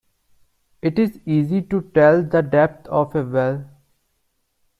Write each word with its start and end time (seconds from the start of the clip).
It's 0.81 1.19
easy 1.27 1.61
to 1.61 1.83
tell 1.93 2.23
the 2.23 2.41
depth 2.41 2.87
of 2.87 3.13
a 3.15 3.23
well. 3.23 3.69